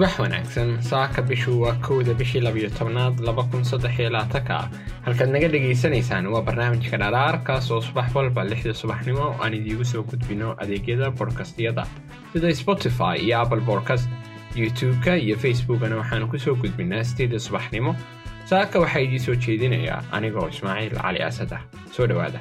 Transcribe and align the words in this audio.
subax 0.00 0.18
wanaagsan 0.18 0.80
saaka 0.82 1.22
bishu 1.22 1.60
waa 1.62 1.72
kowda 1.86 2.14
bishii 2.14 2.40
labiyo 2.40 2.70
tobnaad 2.70 3.20
laba 3.20 3.42
kun 3.44 3.64
saddex 3.64 3.98
iyo 3.98 4.10
labaatanka 4.10 4.54
ah 4.58 4.68
halkaad 5.04 5.30
naga 5.30 5.48
dhagaysanaysaan 5.54 6.26
waa 6.26 6.40
barnaamijka 6.42 6.96
dharaarkaas 7.02 7.70
oo 7.70 7.80
subax 7.88 8.14
walba 8.14 8.44
lixda 8.44 8.74
subaxnimo 8.74 9.26
aan 9.42 9.54
idiigu 9.54 9.84
soo 9.84 10.02
gudbino 10.02 10.54
adeegyada 10.62 11.10
bodkastyada 11.10 11.84
sida 12.32 12.54
spotify 12.62 13.14
iyo 13.24 13.40
apple 13.42 13.60
bodcast 13.60 14.08
youtube-ka 14.62 15.16
iyo 15.16 15.36
facebookana 15.36 15.96
waxaanu 16.00 16.28
ku 16.32 16.38
soo 16.38 16.54
gudbinaa 16.54 17.04
sideeda 17.04 17.38
subaxnimo. 17.38 17.92
Saaka 18.44 18.80
waxaa 18.80 19.00
idii 19.06 19.18
soo 19.26 19.34
jeedinayaa 19.34 20.02
anigoo 20.12 20.48
ismaaciil 20.48 20.96
cali 21.02 21.20
asad 21.28 21.52
ah. 21.52 21.60
Soo 21.96 22.06
dhowaada 22.06 22.40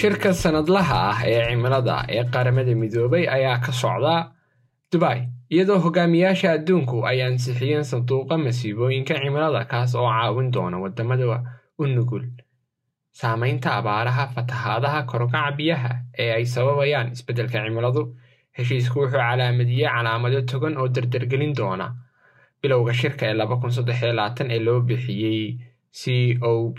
shirka 0.00 0.30
sanadlaha 0.42 0.96
ah 1.10 1.18
ee 1.32 1.40
cimilada 1.48 1.96
ee 2.16 2.24
qaramada 2.34 2.74
midoobay 2.82 3.24
ayaa 3.36 3.58
ka 3.64 3.72
socda 3.82 4.14
dubai 4.92 5.20
iyadoo 5.54 5.78
hogaamiyaasha 5.84 6.48
adduunku 6.56 6.96
ay 7.10 7.18
ansixiyeen 7.28 7.84
sanduuqa 7.92 8.34
masiibooyinka 8.44 9.14
cimilada 9.22 9.60
kaas 9.72 9.94
oo 10.00 10.08
caawin 10.16 10.50
doona 10.54 10.76
waddamada 10.84 11.24
u 11.82 11.84
nugul 11.96 12.24
saamaynta 13.20 13.68
abaaraha 13.78 14.24
fatahaadaha 14.34 15.00
korokaca 15.10 15.50
biyaha 15.58 15.90
ee 16.22 16.30
ay 16.38 16.44
sababayaan. 16.54 17.12
Isbeddelka 17.14 17.58
cimiladu 17.64 18.02
heshiisku 18.58 18.96
wuxuu 19.00 19.18
calaamadiyey 19.18 19.88
calaamado 19.94 20.40
togan 20.50 20.74
oo 20.80 20.88
dardargelin 20.94 21.54
doona. 21.58 21.86
Bilowga 22.62 22.92
shirka 23.00 23.24
ee 23.30 23.34
ee 24.54 24.60
loo 24.66 24.80
bixiyey 24.88 25.58
c 25.98 26.02
o 26.50 26.50
b 26.76 26.78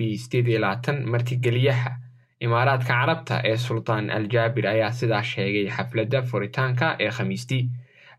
martigeliyaha 1.12 1.92
imaaraadka 2.40 2.88
carabta 2.94 3.42
ee 3.44 3.58
sultaan 3.58 4.10
aljaabir 4.10 4.68
ayaa 4.68 4.92
sidaa 4.92 5.24
sheegay 5.24 5.68
xafladda 5.76 6.22
furitaanka 6.22 6.96
ee 7.00 7.10
khamiistii. 7.18 7.70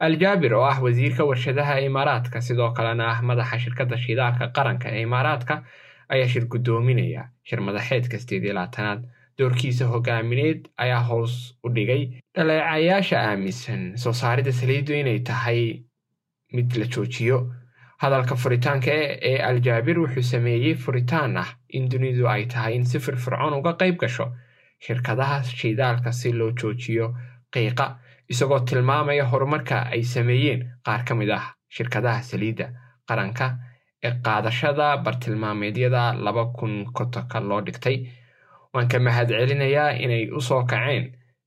Aljaabir 0.00 0.54
oo 0.54 0.64
ah 0.64 0.78
wasiirka 0.82 1.24
warshadaha 1.24 1.78
imaaraadka 1.80 2.40
sidoo 2.40 2.70
kalena 2.72 3.10
ah 3.12 3.22
madaxa 3.22 3.58
shirkadda 3.58 3.96
shidaalka 3.98 4.48
qaranka 4.56 4.88
ee 4.88 5.02
imaaraadka 5.08 5.62
ayaa 6.08 6.28
shir 6.28 6.44
guddoominaya 6.52 7.28
shir 7.48 7.60
madaxeedka 7.60 8.18
sideed 8.18 8.44
iyo 8.44 8.54
labaatanaad. 8.54 9.02
Doorkiisa 9.38 9.86
hogaamineed 9.86 10.60
ayaa 10.84 11.02
hoos 11.08 11.34
u 11.64 11.68
dhigay 11.68 12.02
dhaleecayaasha 12.34 13.16
aaminsan. 13.20 13.96
Soo 14.02 14.12
saaridda 14.12 14.52
saliiddu 14.52 14.92
inay 14.94 15.18
tahay 15.20 15.60
mid 16.52 16.76
la 16.80 16.86
joojiyo 16.94 17.38
hadalka 18.02 18.34
furitaanka 18.42 18.90
ee 19.30 19.38
aljaabir 19.50 19.98
wuxuu 20.04 20.22
sameeyey 20.32 20.74
furitaan 20.84 21.36
ah 21.42 21.48
in 21.76 21.88
dunidu 21.90 22.28
ay 22.28 22.42
tahay 22.52 22.74
in 22.78 22.84
si 22.84 22.98
firfircoon 23.04 23.54
uga 23.58 23.72
qayb 23.80 23.96
gasho 24.02 24.26
shirkadaha 24.86 25.42
shidaalka 25.58 26.12
si 26.12 26.32
loo 26.32 26.50
joojiyo 26.60 27.06
qiiqa 27.52 27.86
isagoo 28.32 28.60
tilmaamaya 28.68 29.24
horumarka 29.30 29.76
ay 29.92 30.02
sameeyeen. 30.02 30.60
Qaar 30.84 31.04
ka 31.08 31.14
mid 31.14 31.30
ah 31.30 31.44
shirkadaha 31.76 32.22
saliidda 32.22 32.66
qaranka 33.08 33.46
ee 34.04 34.12
qaadashada 34.24 34.96
bartilmaameedyada 35.04 36.02
laba 36.24 36.44
kun 36.58 36.74
kotonka 36.96 37.40
loo 37.40 37.60
dhigtay 37.66 37.96
waan 38.74 38.88
ka 38.88 38.98
mahad 38.98 39.28
celinayaa 39.28 39.90
inay 40.04 40.24
u 40.38 40.40
soo 40.40 40.62
kaceen 40.70 41.04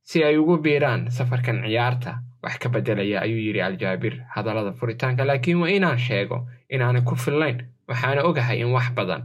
si 0.10 0.24
ay 0.24 0.38
ugu 0.38 0.58
biiraan 0.66 1.12
safarkan 1.12 1.62
ciyaarta 1.66 2.12
wax 2.44 2.58
ka 2.62 2.70
beddelaya 2.70 3.22
ayuu 3.26 3.40
yidhi 3.48 3.62
aljaabir 3.62 4.14
hadallada 4.36 4.72
furitaanka 4.80 5.26
laakiin 5.26 5.60
waa 5.62 5.70
inaan 5.78 5.98
sheego 6.00 6.48
inaanay 6.70 7.02
ku 7.02 7.16
fillayn 7.16 7.58
waxaana 7.88 8.22
ogahay 8.30 8.60
in 8.64 8.72
wax 8.76 8.92
badan 8.98 9.24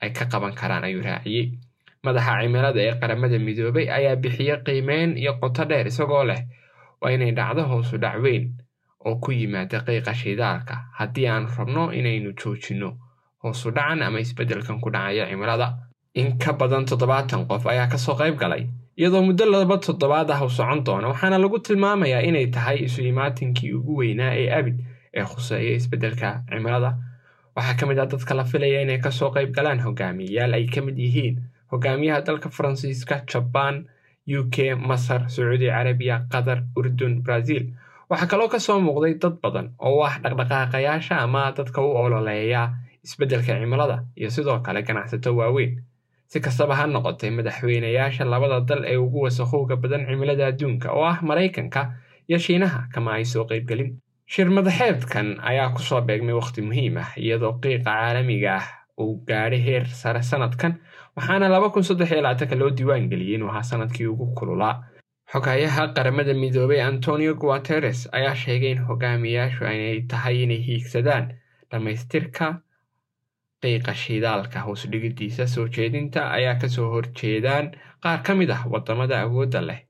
ay 0.00 0.10
ka 0.12 0.24
qaban 0.32 0.54
karaan 0.54 0.84
ayuu 0.84 1.02
raaciyey. 1.02 1.58
Madaxa 2.04 2.38
cimilada 2.42 2.80
ee 2.80 2.94
qaramada 3.00 3.38
midoobay 3.38 3.86
ayaa 3.90 4.16
bixiyey 4.22 4.56
qiimeyn 4.66 5.16
iyo 5.18 5.32
qoto 5.40 5.64
dheer 5.70 5.86
isagoo 5.90 6.24
leh 6.30 6.40
waa 7.00 7.10
inay 7.10 7.32
dhacdo 7.38 7.62
hoosu 7.70 7.98
dhacweyn 7.98 8.44
oo 9.06 9.16
ku 9.22 9.32
yimaada 9.32 9.80
qiiqa 9.86 10.14
shidaalka. 10.14 10.74
Haddii 10.98 11.26
aan 11.28 11.46
rabno 11.56 11.90
inaynu 11.98 12.30
joojinno 12.40 12.90
hoosu 13.42 13.70
dhacan 13.76 14.02
ama 14.02 14.18
isbeddelkan 14.20 14.78
ku 14.80 14.90
dhacaya 14.90 15.26
cimilada. 15.30 15.68
In 16.14 16.38
ka 16.38 16.52
badan 16.52 16.84
toddobaatan 16.86 17.46
qof 17.48 17.66
ayaa 17.66 17.88
ka 17.90 17.98
soo 17.98 18.14
qayb 18.20 18.36
galay 18.38 18.66
iyadoo 18.98 19.22
muddo 19.28 19.44
laba 19.46 19.76
toddobaad 19.86 20.30
ah 20.34 20.40
u 20.46 20.50
socon 20.50 20.80
doona 20.86 21.08
waxaana 21.12 21.38
lagu 21.44 21.58
tilmaamayaa 21.66 22.22
inay 22.28 22.46
tahay 22.54 22.78
isu 22.86 23.00
imaatinkii 23.10 23.72
ugu 23.78 23.92
weynaa 24.00 24.32
ee 24.42 24.48
abid 24.58 24.76
ee 25.18 25.24
khuseeya 25.30 25.76
isbeddelka 25.78 26.28
cimilada. 26.50 26.90
Waxaa 27.56 27.76
ka 27.78 27.86
mid 27.86 27.98
ah 27.98 28.06
dadka 28.12 28.34
la 28.34 28.44
filaya 28.50 28.80
inay 28.82 28.98
ka 29.04 29.10
soo 29.10 29.30
qayb 29.34 29.50
galaan 29.56 29.80
hogaamiyayaal 29.86 30.54
ay 30.58 30.66
ka 30.74 30.80
mid 30.86 30.98
yihiin 31.04 31.34
hogaamiyaha 31.72 32.20
dalka 32.26 32.48
faransiiska 32.56 33.16
jabaan 33.32 33.76
u 34.38 34.40
k 34.54 34.74
masar 34.88 35.20
sacuudi 35.34 35.66
carabiya 35.74 36.16
qatar 36.32 36.58
urdun 36.78 37.22
brazil. 37.22 37.62
Waxaa 38.10 38.26
kaloo 38.32 38.48
ka 38.48 38.58
soo 38.58 38.80
muuqday 38.80 39.14
dad 39.22 39.34
badan 39.42 39.66
oo 39.78 40.02
ah 40.08 40.14
dhaqdhaqaaqayaasha 40.22 41.14
ama 41.24 41.52
dadka 41.58 41.78
u 41.82 41.90
ololeeya 42.02 42.62
isbeddelka 43.04 43.52
cimilada 43.60 43.96
iyo 44.16 44.30
sidoo 44.30 44.58
kale 44.66 44.82
ganacsato 44.82 45.30
waaweyn 45.38 45.72
si 46.30 46.40
kastaba 46.40 46.74
ha 46.78 46.86
noqotay 46.86 47.30
madaxweynayaasha 47.38 48.24
labada 48.32 48.60
dal 48.68 48.82
ee 48.84 48.96
ugu 48.96 49.18
wasakhowga 49.26 49.76
badan 49.82 50.06
cimilada 50.08 50.46
adduunka 50.50 50.88
oo 50.92 51.04
ah 51.12 51.18
maraykanka 51.28 51.80
iyo 52.28 52.38
shiinaha 52.38 52.80
kama 52.92 53.12
ay 53.16 53.24
soo 53.24 53.44
qaybgelin. 53.50 53.90
Shir 54.32 54.48
madaxeedkan 54.56 55.40
ayaa 55.50 55.72
ku 55.74 55.80
soo 55.88 56.00
beegmay 56.08 56.34
wakhti 56.40 56.60
muhiim 56.68 56.96
ah 57.02 57.10
iyadoo 57.16 57.52
qiiqa 57.62 57.84
caalamiga 57.84 58.50
ah 58.60 58.66
uu 59.00 59.12
gaadhay 59.28 59.60
heer 59.66 59.84
sare 60.00 60.22
sanadkan 60.30 60.72
waxaana 61.16 61.48
loo 62.60 62.70
diiwaan 62.78 63.08
geliyey 63.10 63.34
inuu 63.40 63.48
ahaa 63.52 63.62
sannadkii 63.70 64.06
ugu 64.12 64.26
kululaa 64.38 64.74
xogayaha 65.32 65.82
qaramada 65.96 66.34
midoobay 66.42 66.80
antonio 66.90 67.32
guateres 67.40 68.00
ayaa 68.12 68.34
sheegay 68.42 68.70
in 68.76 68.84
hogaamiyaashu 68.88 69.64
inay 69.64 70.00
tahay 70.10 70.36
inay 70.44 70.60
hiigsadaan 70.68 71.24
dhammaystirka 71.70 72.46
qiiqa 73.62 73.92
shidaalka 74.02 74.58
hoosdhigidiisa 74.66 75.46
soo 75.54 75.66
jeedinta 75.76 76.20
ayaa 76.36 76.54
ka 76.60 76.68
soo 76.74 76.88
horjeedaan 76.94 77.66
qaar 78.02 78.18
ka 78.26 78.32
mid 78.40 78.50
ah 78.56 78.62
waddamada 78.72 79.16
awoodda 79.24 79.60
leh 79.68 79.80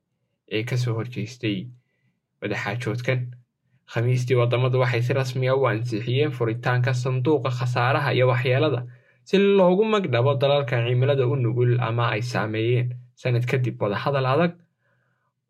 ee 0.57 0.63
ka 0.69 0.77
soo 0.83 0.95
horjeestay 0.99 1.57
wadaxaajoodkan 2.43 3.21
khamiistii 3.93 4.37
wadamadu 4.41 4.81
waxay 4.83 5.03
si 5.07 5.13
rasmiya 5.21 5.55
u 5.61 5.67
ansixiyeen 5.71 6.31
furitaanka 6.37 6.93
sanduuqa 7.03 7.51
khasaaraha 7.59 8.11
iyo 8.17 8.27
waxyeelada 8.33 8.81
si 9.29 9.37
loogu 9.59 9.85
magdhabo 9.95 10.33
dalalka 10.43 10.77
cimilada 10.87 11.25
u 11.33 11.37
nugul 11.37 11.73
ama 11.89 12.05
ay 12.15 12.23
saameeyeen. 12.23 12.89
Sanad 13.23 13.45
kadib 13.51 13.77
wadahadal 13.83 14.27
adag 14.35 14.53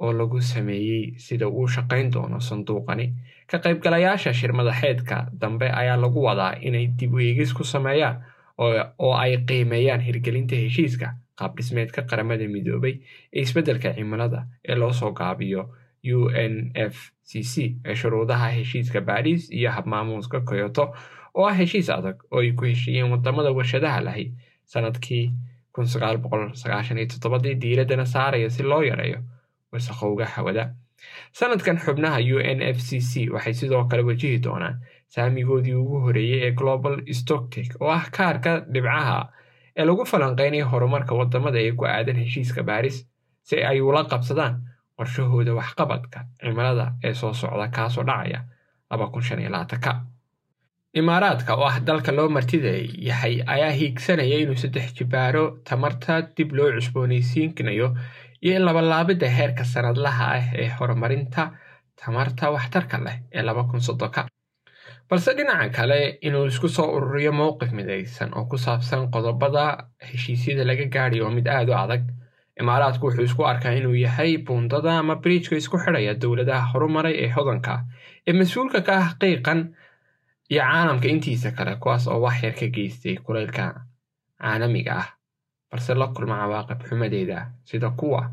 oo 0.01 0.13
lagu 0.13 0.41
sameeyey 0.41 1.15
sida 1.17 1.49
uu 1.49 1.69
shaqayn 1.69 2.13
doono 2.13 2.41
sanduuqani. 2.41 3.07
Ka 3.51 3.59
qaybgalayaasha 3.59 4.33
shir 4.33 4.53
madaxeedka 4.53 5.27
dambe 5.41 5.71
ayaa 5.71 5.97
lagu 5.97 6.23
wadaa 6.23 6.53
inay 6.61 6.87
dib 6.99 7.15
u 7.15 7.19
eegis 7.19 7.53
ku 7.55 7.65
sameeyaan 7.65 8.17
oo 8.59 9.13
ay 9.15 9.37
qiimeeyaan 9.49 10.01
hirgelinta 10.01 10.57
heshiiska 10.57 11.15
qaabdhismeedka 11.39 12.03
qaramada 12.11 12.49
midoobay 12.49 12.95
ee 13.33 13.41
isbeddelka 13.43 13.93
cimilada 13.95 14.41
ee 14.69 14.75
loo 14.75 14.93
soo 14.93 15.13
gaabiyo 15.13 15.63
u 16.17 16.31
n 16.31 16.55
f 16.75 16.97
c 17.23 17.43
c 17.43 17.77
ee 17.85 17.95
shuruudaha 17.95 18.49
heshiiska 18.57 19.01
baariis 19.01 19.51
iyo 19.51 19.71
habmaamuuska 19.71 20.41
koyoto 20.41 20.85
oo 21.35 21.47
ah 21.47 21.55
heshiis 21.61 21.91
adag 21.91 22.17
oo 22.31 22.41
ay 22.41 22.53
ku 22.53 22.65
heshiiyeen 22.65 23.11
waddamada 23.13 23.51
warshadaha 23.59 24.01
lahi 24.01 24.33
sannadkii 24.65 25.31
dii 27.43 27.55
diiradana 27.55 28.05
saaraya 28.07 28.51
si 28.51 28.63
loo 28.63 28.83
yareeyo 28.83 29.19
wasakhowga 29.73 30.27
hawada 30.34 30.65
sanadkan 31.39 31.77
xubnaha 31.84 32.19
u 32.34 32.39
n 32.56 32.61
f 32.62 32.79
c 32.89 33.01
c 33.11 33.12
waxay 33.34 33.55
sidoo 33.61 33.84
kale 33.91 34.03
wajihi 34.09 34.39
doonaan 34.47 34.77
saamigoodii 35.15 35.75
ugu 35.83 35.97
horeeyey 36.05 36.41
ee 36.47 36.53
global 36.61 36.95
stoctic 37.21 37.69
oo 37.81 37.91
ah 37.99 38.05
kaarka 38.17 38.53
dhibcaha 38.73 39.19
ee 39.79 39.85
lagu 39.88 40.05
falanqeynaya 40.12 40.65
horumarka 40.73 41.15
waddamada 41.20 41.59
ee 41.67 41.73
ku 41.79 41.85
aadan 41.87 42.17
heshiiska 42.23 42.62
baaris 42.69 42.97
si 43.49 43.56
ay 43.70 43.81
ula 43.81 44.03
qabsadaan 44.11 44.55
qorshahooda 44.99 45.53
waxqabadka 45.59 46.19
cimilada 46.41 46.87
ee 47.05 47.15
soo 47.20 47.32
socda 47.41 47.67
kaasoo 47.76 48.05
dhacaya 48.09 48.41
imaaraadka 51.00 51.55
oo 51.56 51.65
ah 51.70 51.81
dalka 51.81 52.12
loo 52.12 52.29
martida 52.37 52.70
yahay 53.09 53.35
ayaa 53.55 53.70
hiigsanaya 53.79 54.37
inuu 54.43 54.56
saddex 54.62 54.94
jibaaro 54.99 55.44
tamarta 55.69 56.15
dib 56.37 56.50
loo 56.59 56.70
cusboonaysiinayo 56.76 57.88
iyo 58.43 58.56
in 58.56 58.64
labalaabidda 58.69 59.29
heerka 59.38 59.64
sanadlaha 59.64 60.25
ah 60.37 60.44
ee 60.62 60.69
horumarinta 60.79 61.43
tamarta 62.00 62.50
waxtarka 62.55 62.96
leh 63.06 63.17
ee 63.35 63.43
balse 65.11 65.31
dhinaca 65.37 65.69
kale 65.76 66.19
inuu 66.26 66.46
isku 66.46 66.69
soo 66.69 66.88
ururiyo 66.96 67.32
mowqif 67.32 67.70
midaysan 67.79 68.31
oo 68.38 68.44
ku 68.50 68.56
saabsan 68.58 69.11
qodobada 69.14 69.64
heshiisyada 70.11 70.64
laga 70.70 70.85
gaadhay 70.94 71.20
oo 71.20 71.31
mid 71.31 71.46
aad 71.49 71.69
u 71.69 71.75
adag. 71.75 72.02
Imaaraadku 72.61 73.06
wuxuu 73.06 73.25
isku 73.25 73.43
arkaa 73.52 73.73
inuu 73.81 73.94
yahay 73.94 74.37
buundada 74.46 74.99
ama 74.99 75.14
bridjka 75.17 75.56
isku 75.56 75.76
xidhaya 75.84 76.14
dowladaha 76.23 76.67
horumaray 76.73 77.14
ee 77.25 77.31
hodanka 77.37 77.75
ee 78.29 78.32
mas'uulka 78.41 78.81
ka 78.87 78.93
ah 79.02 79.08
qiiqan 79.20 79.61
iyo 80.52 80.62
caalamka 80.62 81.08
intiisa 81.08 81.50
kale 81.56 81.76
kuwaas 81.82 82.05
oo 82.08 82.20
wax 82.25 82.43
yar 82.44 82.55
ka 82.61 82.67
geystay 82.76 83.17
kulaylka 83.26 83.64
caalamiga 84.43 84.93
ah 85.02 85.08
balse 85.70 85.94
la 85.94 86.06
kulma 86.15 86.37
cawaaqib 86.43 86.81
xumadeeda. 86.88 87.38
Sida 87.65 87.91
kuwa 87.91 88.31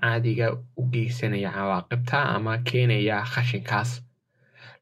caadiga 0.00 0.46
u 0.76 0.82
geysanaya 0.92 1.50
cawaaqibta 1.56 2.18
ama 2.34 2.58
keenaya 2.58 3.22
khashinkaas 3.32 4.02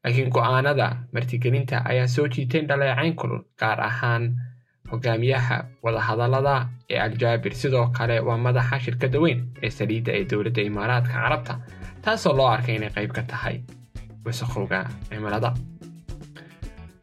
laakiin 0.03 0.29
go'aanada 0.29 0.87
martigelinta 1.13 1.81
ayaa 1.89 2.07
soo 2.07 2.27
jiitay 2.27 2.61
dhaleecayn 2.69 3.15
kulul 3.15 3.41
gaar 3.59 3.79
ahaan 3.81 4.23
hogaamiyaha 4.91 5.57
wadahadallada 5.83 6.55
ee 6.89 6.99
aljaabir. 6.99 7.53
Sidoo 7.55 7.87
kale 7.97 8.19
waa 8.27 8.37
madaxa 8.37 8.79
shirkadda 8.79 9.19
weyn 9.19 9.39
ee 9.63 9.69
saliidda 9.69 10.11
ee 10.13 10.25
dowladda 10.31 10.61
imaaraadka 10.61 11.13
carabta 11.13 11.53
taasoo 12.01 12.33
loo 12.37 12.47
arkay 12.55 12.75
inay 12.75 12.89
qayb 12.95 13.11
ka 13.17 13.23
tahay 13.31 13.57
wasaqowga 14.25 14.79
cimilada 15.09 15.49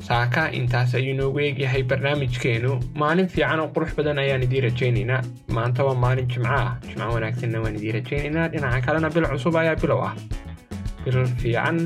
saaka 0.08 0.42
intaas 0.58 0.94
ayuu 0.98 1.14
noogu 1.18 1.38
eegyahay 1.46 1.82
barnaamijkeenu. 1.90 2.72
Maalin 3.02 3.28
fiican 3.34 3.60
oo 3.62 3.68
qurux 3.74 3.90
badan 3.98 4.18
ayaan 4.24 4.42
idiin 4.46 4.64
rajaynaynaa 4.68 5.22
maanta 5.56 5.84
waa 5.88 5.94
maalin 6.04 6.28
jimco 6.32 6.52
ah 6.60 6.76
jimco 6.88 7.08
wanaagsanna 7.16 7.58
waan 7.64 7.76
idiin 7.80 7.94
rajaynaynaa 7.98 8.48
dhinaca 8.52 8.80
kalena 8.86 9.10
bil 9.14 9.26
cusub 9.32 9.56
ayaa 9.62 9.76
bilow 9.82 10.00
ah. 10.08 10.14
Bil 11.04 11.18
fiican 11.42 11.78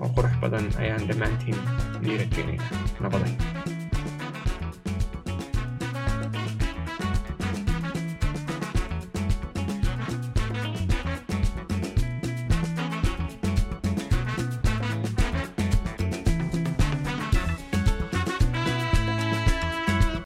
oo 0.00 0.08
qurux 0.16 0.34
badan 0.42 0.66
ayaan 0.82 1.04
dhammaantiin 1.08 1.58
idiin 2.00 2.18
rajaynaynaa 2.24 2.70
nabaday 3.04 3.32